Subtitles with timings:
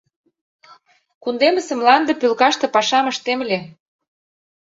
[1.23, 3.59] Кундемысе мланде пӧлкаште пашам ыштем ыле.